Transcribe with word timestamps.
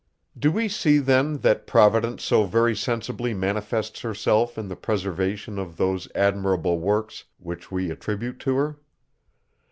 Do 0.35 0.51
we 0.51 0.67
see 0.67 0.97
then, 0.97 1.37
that 1.41 1.67
Providence 1.67 2.23
so 2.23 2.45
very 2.45 2.75
sensibly 2.75 3.35
manifests 3.35 4.01
herself 4.01 4.57
in 4.57 4.67
the 4.67 4.75
preservation 4.75 5.59
of 5.59 5.77
those 5.77 6.07
admirable 6.15 6.79
works, 6.79 7.25
which 7.37 7.71
we 7.71 7.91
attribute 7.91 8.39
to 8.39 8.55
her? 8.55 8.79